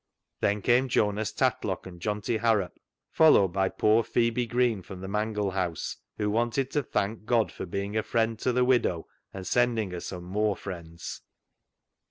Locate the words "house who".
5.51-6.31